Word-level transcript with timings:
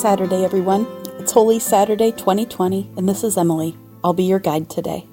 Saturday, 0.00 0.44
everyone. 0.46 0.86
It's 1.18 1.32
Holy 1.32 1.58
Saturday 1.58 2.10
2020, 2.10 2.90
and 2.96 3.06
this 3.06 3.22
is 3.22 3.36
Emily. 3.36 3.76
I'll 4.02 4.14
be 4.14 4.24
your 4.24 4.38
guide 4.38 4.70
today. 4.70 5.06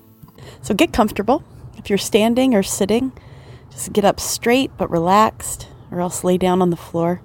So 0.62 0.74
get 0.74 0.94
comfortable. 0.94 1.44
If 1.76 1.90
you're 1.90 1.98
standing 1.98 2.56
or 2.56 2.64
sitting, 2.64 3.12
just 3.70 3.92
get 3.92 4.06
up 4.06 4.22
straight 4.22 4.72
but 4.78 4.90
relaxed, 4.90 5.68
or 5.92 6.00
else 6.00 6.24
lay 6.24 6.38
down 6.38 6.62
on 6.62 6.70
the 6.70 6.78
floor. 6.78 7.22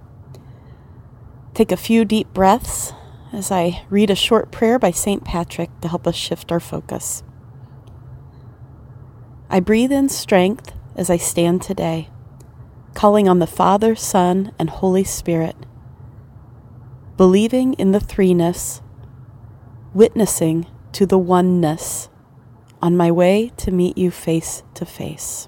Take 1.55 1.71
a 1.71 1.77
few 1.77 2.05
deep 2.05 2.35
breaths 2.35 2.95
as 3.33 3.53
I 3.53 3.85
read 3.89 4.11
a 4.11 4.17
short 4.17 4.51
prayer 4.51 4.81
by 4.81 4.91
St. 4.91 5.23
Patrick 5.23 5.71
to 5.83 5.89
help 5.89 6.09
us 6.09 6.17
shift 6.17 6.51
our 6.51 6.59
focus. 6.59 7.23
I 9.49 9.61
breathe 9.61 9.93
in 9.93 10.09
strength 10.09 10.73
as 10.97 11.09
I 11.09 11.17
stand 11.17 11.63
today, 11.63 12.09
calling 12.95 13.29
on 13.29 13.39
the 13.39 13.47
Father, 13.47 13.95
Son, 13.95 14.51
and 14.59 14.69
Holy 14.69 15.05
Spirit 15.05 15.55
believing 17.23 17.73
in 17.75 17.93
the 17.93 18.01
threeness, 18.01 18.81
witnessing 19.95 20.67
to 20.91 21.07
the 21.07 21.17
oneness 21.17 22.09
on 22.83 22.97
my 22.97 23.13
way 23.13 23.53
to 23.57 23.71
meet 23.71 23.97
you 23.97 24.11
face 24.11 24.65
to 24.75 24.85
face. 24.85 25.47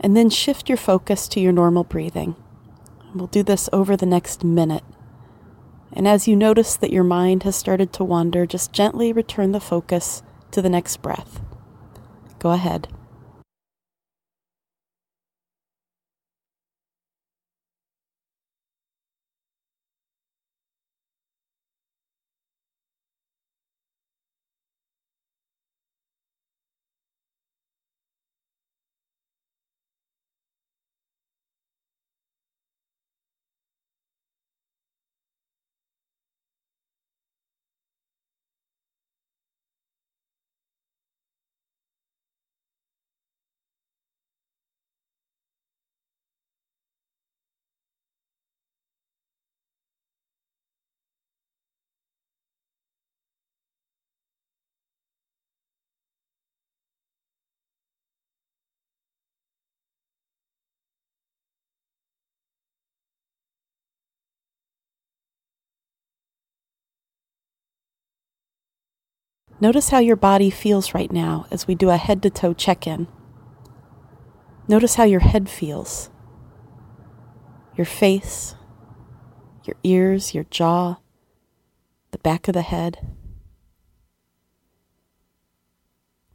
And 0.00 0.16
then 0.16 0.30
shift 0.30 0.70
your 0.70 0.78
focus 0.78 1.28
to 1.28 1.38
your 1.38 1.52
normal 1.52 1.84
breathing. 1.84 2.34
We'll 3.14 3.26
do 3.26 3.42
this 3.42 3.68
over 3.74 3.94
the 3.94 4.06
next 4.06 4.42
minute. 4.42 4.84
And 5.92 6.08
as 6.08 6.26
you 6.26 6.34
notice 6.34 6.76
that 6.76 6.94
your 6.94 7.04
mind 7.04 7.42
has 7.42 7.54
started 7.54 7.92
to 7.92 8.02
wander, 8.02 8.46
just 8.46 8.72
gently 8.72 9.12
return 9.12 9.52
the 9.52 9.60
focus 9.60 10.22
to 10.52 10.62
the 10.62 10.70
next 10.70 11.02
breath. 11.02 11.42
Go 12.38 12.52
ahead. 12.52 12.88
Notice 69.60 69.90
how 69.90 69.98
your 69.98 70.16
body 70.16 70.48
feels 70.48 70.94
right 70.94 71.12
now 71.12 71.46
as 71.50 71.66
we 71.66 71.74
do 71.74 71.90
a 71.90 71.98
head 71.98 72.22
to 72.22 72.30
toe 72.30 72.54
check 72.54 72.86
in. 72.86 73.08
Notice 74.66 74.94
how 74.94 75.04
your 75.04 75.20
head 75.20 75.50
feels, 75.50 76.08
your 77.76 77.84
face, 77.84 78.54
your 79.64 79.76
ears, 79.82 80.34
your 80.34 80.44
jaw, 80.44 80.96
the 82.10 82.18
back 82.18 82.48
of 82.48 82.54
the 82.54 82.62
head. 82.62 83.14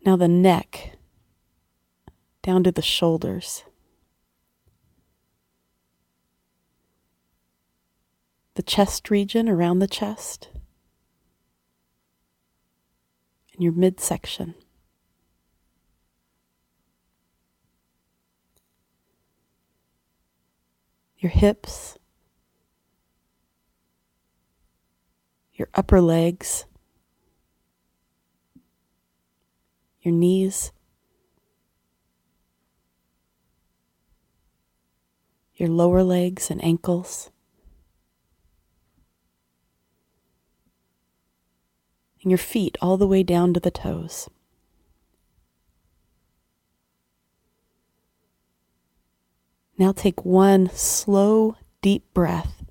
Now 0.06 0.16
the 0.16 0.28
neck, 0.28 0.98
down 2.44 2.64
to 2.64 2.72
the 2.72 2.84
shoulders. 2.84 3.64
The 8.54 8.62
chest 8.62 9.10
region 9.10 9.50
around 9.50 9.80
the 9.80 9.88
chest. 9.88 10.50
In 13.56 13.62
your 13.62 13.74
midsection. 13.74 14.56
Your 21.18 21.32
hips, 21.32 21.98
your 25.54 25.70
upper 25.74 26.02
legs, 26.02 26.66
your 30.02 30.14
knees, 30.14 30.72
your 35.56 35.70
lower 35.70 36.04
legs 36.04 36.52
and 36.52 36.64
ankles. 36.64 37.32
And 42.26 42.32
your 42.32 42.40
feet 42.40 42.76
all 42.82 42.98
the 42.98 43.08
way 43.08 43.22
down 43.22 43.54
to 43.54 43.60
the 43.60 43.70
toes. 43.70 44.28
Now 49.78 49.92
take 49.92 50.26
one 50.26 50.72
slow, 50.74 51.56
deep 51.84 52.04
breath, 52.16 52.64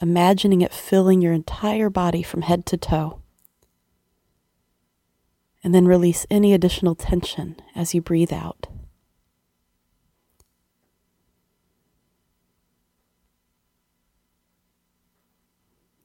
imagining 0.00 0.60
it 0.60 0.72
filling 0.72 1.20
your 1.20 1.32
entire 1.32 1.90
body 1.90 2.22
from 2.22 2.42
head 2.42 2.64
to 2.66 2.76
toe. 2.76 3.20
And 5.64 5.74
then 5.74 5.86
release 5.86 6.24
any 6.30 6.54
additional 6.54 6.94
tension 6.94 7.56
as 7.74 7.92
you 7.92 8.00
breathe 8.00 8.32
out. 8.32 8.68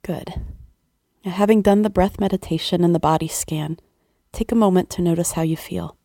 Good. 0.01 0.33
Having 1.25 1.63
done 1.63 1.81
the 1.81 1.89
breath 1.89 2.19
meditation 2.19 2.83
and 2.83 2.93
the 2.93 2.99
body 2.99 3.27
scan, 3.27 3.79
take 4.31 4.51
a 4.51 4.55
moment 4.55 4.91
to 4.91 5.01
notice 5.01 5.31
how 5.31 5.41
you 5.41 5.57
feel. 5.57 5.97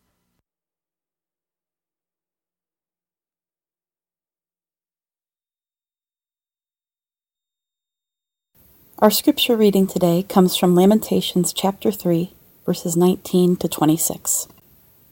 Our 8.97 9.11
scripture 9.11 9.55
reading 9.55 9.85
today 9.85 10.23
comes 10.23 10.55
from 10.55 10.73
Lamentations 10.73 11.53
chapter 11.53 11.91
3, 11.91 12.33
verses 12.65 12.97
19 12.97 13.57
to 13.57 13.67
26. 13.67 14.47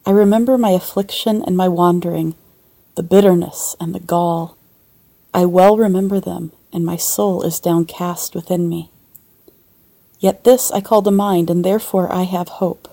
I 0.04 0.10
remember 0.10 0.58
my 0.58 0.70
affliction 0.70 1.40
and 1.42 1.56
my 1.56 1.68
wandering, 1.68 2.34
the 2.96 3.04
bitterness 3.04 3.76
and 3.78 3.94
the 3.94 4.00
gall. 4.00 4.56
I 5.32 5.44
well 5.44 5.76
remember 5.76 6.18
them, 6.18 6.50
and 6.72 6.84
my 6.84 6.96
soul 6.96 7.42
is 7.42 7.60
downcast 7.60 8.34
within 8.34 8.68
me. 8.68 8.90
Yet 10.20 10.44
this 10.44 10.70
I 10.70 10.82
call 10.82 11.02
to 11.02 11.10
mind, 11.10 11.48
and 11.48 11.64
therefore 11.64 12.12
I 12.12 12.22
have 12.22 12.48
hope. 12.48 12.88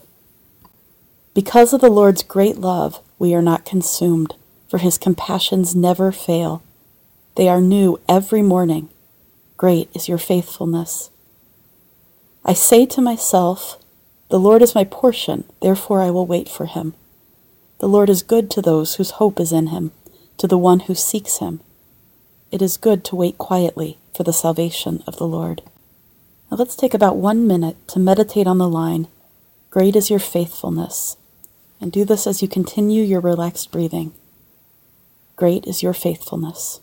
Because 1.33 1.73
of 1.73 1.81
the 1.81 1.89
Lord's 1.89 2.23
great 2.23 2.57
love, 2.57 2.99
we 3.19 3.35
are 3.35 3.41
not 3.41 3.65
consumed, 3.65 4.33
for 4.69 4.79
his 4.79 4.97
compassions 4.97 5.75
never 5.75 6.11
fail. 6.11 6.63
They 7.35 7.49
are 7.49 7.61
new 7.61 7.99
every 8.07 8.41
morning. 8.41 8.89
Great 9.57 9.89
is 9.93 10.07
your 10.07 10.17
faithfulness. 10.17 11.11
I 12.45 12.53
say 12.53 12.85
to 12.87 13.01
myself, 13.01 13.77
The 14.29 14.39
Lord 14.39 14.61
is 14.61 14.73
my 14.73 14.85
portion, 14.85 15.43
therefore 15.61 16.01
I 16.01 16.09
will 16.09 16.25
wait 16.25 16.47
for 16.47 16.65
him. 16.65 16.93
The 17.79 17.89
Lord 17.89 18.09
is 18.09 18.23
good 18.23 18.49
to 18.51 18.61
those 18.61 18.95
whose 18.95 19.11
hope 19.11 19.39
is 19.39 19.51
in 19.51 19.67
him, 19.67 19.91
to 20.37 20.47
the 20.47 20.57
one 20.57 20.81
who 20.81 20.95
seeks 20.95 21.37
him. 21.37 21.59
It 22.51 22.61
is 22.61 22.77
good 22.77 23.03
to 23.05 23.15
wait 23.17 23.37
quietly 23.37 23.97
for 24.15 24.23
the 24.23 24.33
salvation 24.33 25.03
of 25.05 25.17
the 25.17 25.27
Lord. 25.27 25.61
Now 26.49 26.57
let's 26.57 26.75
take 26.75 26.93
about 26.93 27.17
one 27.17 27.45
minute 27.45 27.75
to 27.89 27.99
meditate 27.99 28.47
on 28.47 28.57
the 28.57 28.69
line, 28.69 29.07
Great 29.69 29.95
is 29.95 30.09
your 30.09 30.19
faithfulness, 30.19 31.17
and 31.81 31.91
do 31.91 32.05
this 32.05 32.25
as 32.25 32.41
you 32.41 32.47
continue 32.47 33.03
your 33.03 33.19
relaxed 33.19 33.71
breathing. 33.71 34.13
Great 35.35 35.65
is 35.67 35.83
your 35.83 35.93
faithfulness. 35.93 36.79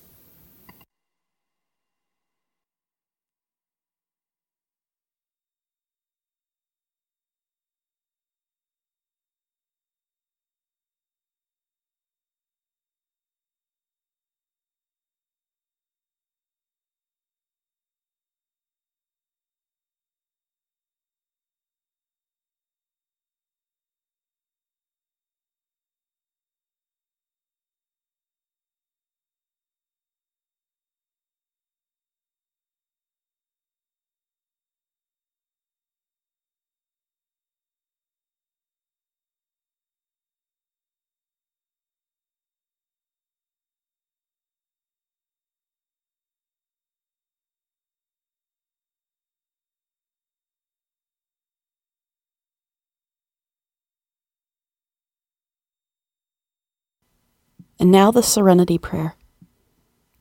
And 57.79 57.91
now 57.91 58.11
the 58.11 58.23
serenity 58.23 58.79
prayer. 58.79 59.17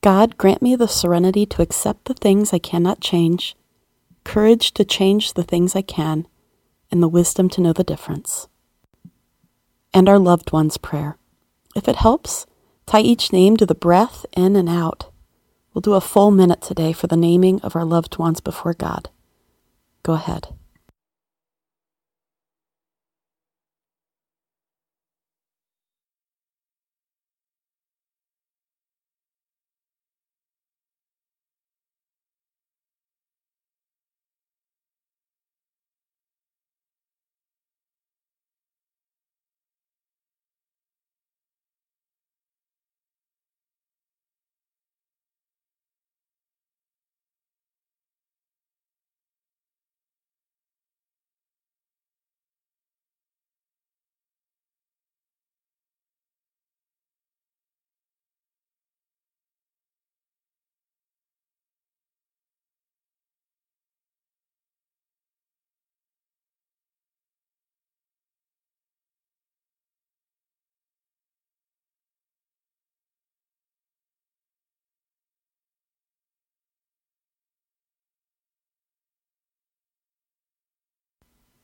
God, 0.01 0.37
grant 0.37 0.61
me 0.61 0.75
the 0.75 0.87
serenity 0.87 1.45
to 1.45 1.61
accept 1.61 2.05
the 2.05 2.13
things 2.13 2.51
I 2.51 2.59
cannot 2.59 2.99
change, 2.99 3.55
courage 4.23 4.73
to 4.73 4.83
change 4.83 5.33
the 5.33 5.43
things 5.43 5.75
I 5.75 5.81
can, 5.81 6.27
and 6.91 7.01
the 7.01 7.07
wisdom 7.07 7.49
to 7.49 7.61
know 7.61 7.73
the 7.73 7.83
difference. 7.83 8.47
And 9.93 10.09
our 10.09 10.19
loved 10.19 10.51
ones' 10.51 10.77
prayer. 10.77 11.17
If 11.75 11.87
it 11.87 11.97
helps, 11.97 12.45
tie 12.85 13.01
each 13.01 13.31
name 13.31 13.57
to 13.57 13.65
the 13.65 13.75
breath 13.75 14.25
in 14.35 14.55
and 14.55 14.67
out. 14.67 15.09
We'll 15.73 15.81
do 15.81 15.93
a 15.93 16.01
full 16.01 16.31
minute 16.31 16.61
today 16.61 16.93
for 16.93 17.07
the 17.07 17.17
naming 17.17 17.61
of 17.61 17.75
our 17.75 17.85
loved 17.85 18.17
ones 18.17 18.41
before 18.41 18.73
God. 18.73 19.09
Go 20.03 20.13
ahead. 20.13 20.49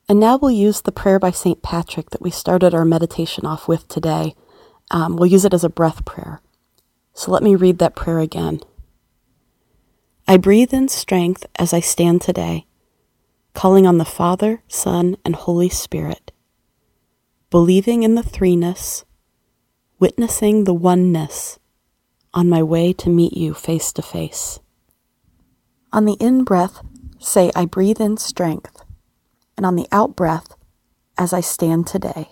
And 0.10 0.20
now 0.20 0.38
we'll 0.38 0.50
use 0.50 0.82
the 0.82 0.92
prayer 0.92 1.20
by 1.20 1.30
St. 1.30 1.62
Patrick 1.62 2.10
that 2.10 2.22
we 2.22 2.32
started 2.32 2.74
our 2.74 2.84
meditation 2.84 3.46
off 3.46 3.68
with 3.68 3.88
today. 3.88 4.34
Um, 4.90 5.16
we'll 5.16 5.30
use 5.30 5.46
it 5.46 5.54
as 5.54 5.64
a 5.64 5.70
breath 5.70 6.04
prayer. 6.04 6.42
So 7.14 7.30
let 7.30 7.44
me 7.44 7.54
read 7.54 7.78
that 7.78 7.96
prayer 7.96 8.18
again. 8.18 8.60
I 10.28 10.38
breathe 10.38 10.74
in 10.74 10.88
strength 10.88 11.46
as 11.60 11.74
I 11.74 11.80
stand 11.80 12.24
today, 12.24 12.66
calling 13.54 13.86
on 13.86 14.00
the 14.00 14.06
Father, 14.06 14.64
Son, 14.68 15.16
and 15.24 15.36
Holy 15.36 15.70
Spirit, 15.70 16.32
believing 17.52 18.02
in 18.02 18.16
the 18.16 18.24
threeness, 18.24 19.04
witnessing 20.00 20.64
the 20.64 20.74
oneness 20.74 21.60
on 22.34 22.50
my 22.50 22.64
way 22.64 22.94
to 22.94 23.10
meet 23.10 23.34
you 23.34 23.54
face 23.54 23.94
to 23.94 24.02
face. 24.02 24.60
On 25.94 26.06
the 26.06 26.14
in 26.14 26.44
breath, 26.44 26.82
say, 27.20 27.52
I 27.56 27.66
breathe 27.66 28.02
in 28.02 28.18
strength 28.18 28.84
and 29.60 29.66
on 29.66 29.76
the 29.76 29.90
out 29.92 30.16
breath, 30.16 30.56
as 31.18 31.34
I 31.34 31.42
stand 31.42 31.86
today. 31.86 32.30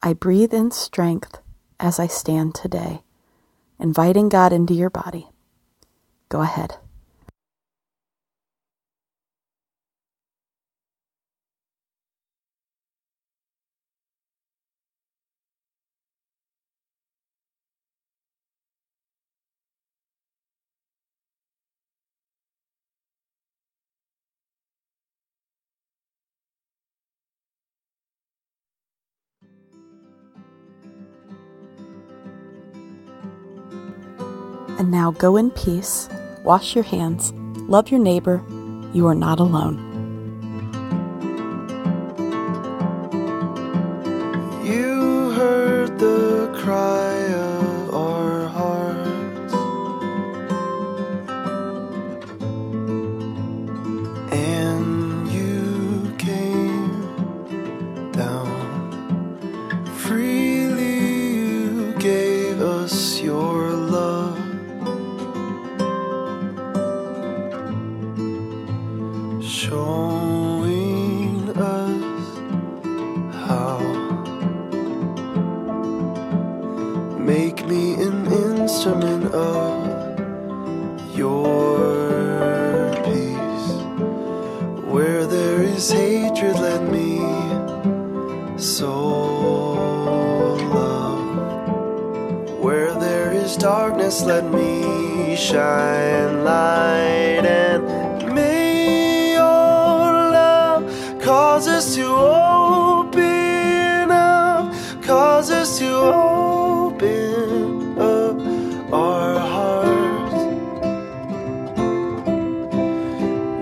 I 0.00 0.12
breathe 0.12 0.54
in 0.54 0.70
strength 0.70 1.38
as 1.80 1.98
I 1.98 2.06
stand 2.06 2.54
today, 2.54 3.02
inviting 3.76 4.28
God 4.28 4.52
into 4.52 4.72
your 4.72 4.88
body. 4.88 5.30
Go 6.28 6.42
ahead. 6.42 6.76
And 34.80 34.90
now 34.90 35.10
go 35.10 35.36
in 35.36 35.50
peace, 35.50 36.08
wash 36.42 36.74
your 36.74 36.84
hands, 36.84 37.34
love 37.68 37.90
your 37.90 38.00
neighbor. 38.00 38.42
You 38.94 39.06
are 39.08 39.14
not 39.14 39.38
alone. 39.38 39.76
You 44.64 45.32
heard 45.32 45.98
the 45.98 46.50
cry 46.62 47.12
of 47.34 47.94
our 47.94 48.48
hearts, 48.48 49.52
and 54.32 55.28
you 55.30 56.14
came 56.16 58.12
down 58.12 58.48
freely. 59.98 61.34
You 61.34 61.92
gave 61.98 62.62
us 62.62 63.20
your 63.20 63.72
love. 63.72 64.19
Sow 88.60 90.54
love. 90.74 92.60
Where 92.60 92.92
there 93.00 93.32
is 93.32 93.56
darkness, 93.56 94.22
let 94.22 94.44
me 94.52 95.34
shine 95.34 96.44
light 96.44 97.46
and 97.46 98.34
may 98.34 99.32
your 99.32 99.40
love 99.40 100.84
cause 101.22 101.66
us 101.68 101.94
to 101.94 102.04
open 102.04 104.10
up, 104.10 104.74
cause 105.02 105.50
us 105.50 105.78
to 105.78 105.90
open 105.96 107.98
up 107.98 108.36
our 108.92 109.38
hearts. 109.38 110.34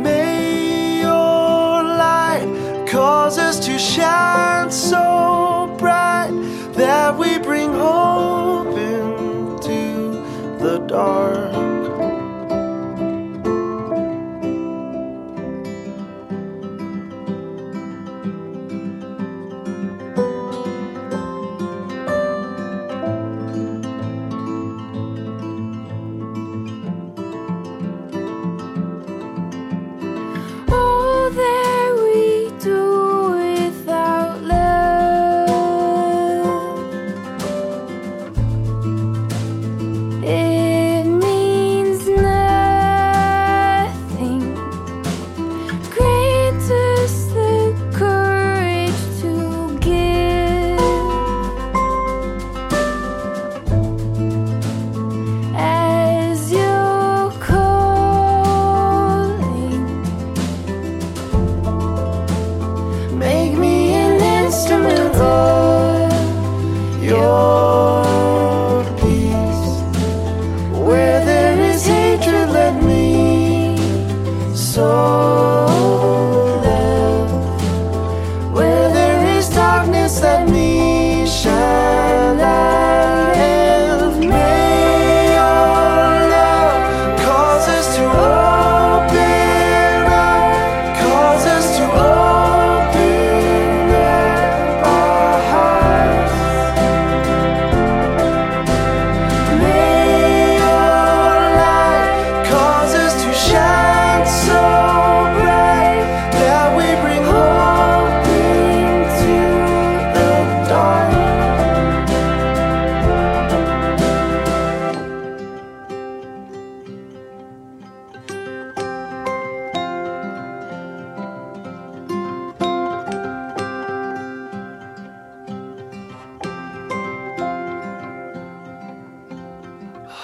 May 0.03 1.03
your 1.03 1.85
light 1.85 2.85
cause 2.89 3.39
us 3.39 3.61
to 3.65 3.79
shine 3.79 4.18
dark. 10.89 11.48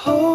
Hope 0.05 0.34